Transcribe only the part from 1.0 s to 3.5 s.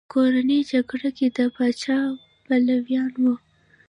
کې د پاچا پلویان وو.